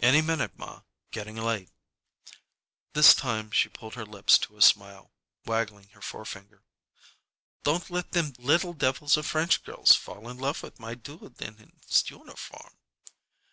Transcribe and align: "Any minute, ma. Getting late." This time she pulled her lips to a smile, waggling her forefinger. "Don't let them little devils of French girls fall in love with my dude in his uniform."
"Any 0.00 0.20
minute, 0.20 0.58
ma. 0.58 0.82
Getting 1.12 1.36
late." 1.36 1.70
This 2.92 3.14
time 3.14 3.52
she 3.52 3.68
pulled 3.68 3.94
her 3.94 4.04
lips 4.04 4.36
to 4.38 4.56
a 4.56 4.62
smile, 4.62 5.12
waggling 5.46 5.90
her 5.90 6.00
forefinger. 6.02 6.64
"Don't 7.62 7.88
let 7.88 8.10
them 8.10 8.32
little 8.40 8.72
devils 8.72 9.16
of 9.16 9.26
French 9.26 9.62
girls 9.62 9.94
fall 9.94 10.28
in 10.28 10.38
love 10.38 10.64
with 10.64 10.80
my 10.80 10.96
dude 10.96 11.40
in 11.40 11.70
his 11.86 12.10
uniform." 12.10 12.78